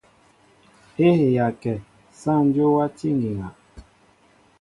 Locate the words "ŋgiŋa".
3.17-3.47